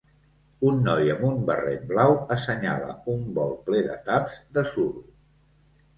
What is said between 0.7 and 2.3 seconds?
noi amb un barret blau